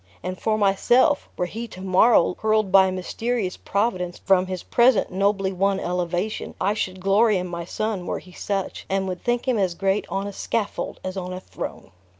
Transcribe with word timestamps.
And 0.23 0.41
for 0.41 0.57
myself, 0.57 1.29
were 1.37 1.45
he 1.45 1.67
to 1.67 1.79
morrow 1.83 2.35
hurled 2.39 2.71
by 2.71 2.87
a 2.87 2.91
mysterious 2.91 3.55
Providence 3.55 4.17
from 4.17 4.47
his 4.47 4.63
present 4.63 5.11
nobly 5.11 5.51
won 5.53 5.79
elevation, 5.79 6.55
I 6.59 6.73
should 6.73 6.99
glory 6.99 7.37
in 7.37 7.45
my 7.47 7.65
son 7.65 8.07
were 8.07 8.17
he 8.17 8.31
such, 8.31 8.87
and 8.89 9.07
would 9.07 9.23
think 9.23 9.47
him 9.47 9.59
as 9.59 9.75
great 9.75 10.07
on 10.09 10.25
a 10.25 10.33
scaffold 10.33 10.99
as 11.03 11.17
on 11.17 11.33
a 11.33 11.39
throne." 11.39 11.91